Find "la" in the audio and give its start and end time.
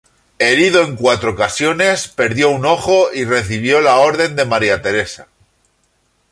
3.81-3.97